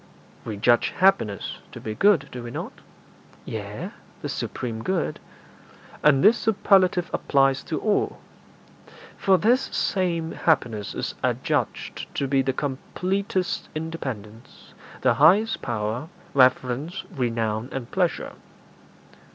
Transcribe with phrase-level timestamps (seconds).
[0.45, 2.81] 'We judge happiness to be good, do we not?'
[3.45, 3.91] 'Yea,
[4.23, 5.19] the supreme good.'
[6.01, 8.17] 'And this superlative applies to all;
[9.15, 17.03] for this same happiness is adjudged to be the completest independence, the highest power, reverence,
[17.11, 18.33] renown, and pleasure.'